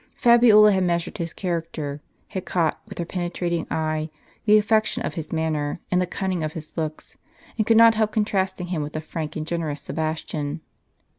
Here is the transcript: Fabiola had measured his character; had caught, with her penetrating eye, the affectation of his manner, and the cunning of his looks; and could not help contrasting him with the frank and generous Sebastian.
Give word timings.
Fabiola 0.15 0.71
had 0.71 0.83
measured 0.83 1.19
his 1.19 1.31
character; 1.31 2.01
had 2.29 2.43
caught, 2.43 2.81
with 2.89 2.97
her 2.97 3.05
penetrating 3.05 3.67
eye, 3.69 4.09
the 4.45 4.57
affectation 4.57 5.05
of 5.05 5.13
his 5.13 5.31
manner, 5.31 5.79
and 5.91 6.01
the 6.01 6.07
cunning 6.07 6.43
of 6.43 6.53
his 6.53 6.75
looks; 6.75 7.17
and 7.55 7.67
could 7.67 7.77
not 7.77 7.93
help 7.93 8.11
contrasting 8.11 8.65
him 8.73 8.81
with 8.81 8.93
the 8.93 8.99
frank 8.99 9.35
and 9.35 9.45
generous 9.45 9.81
Sebastian. 9.83 10.61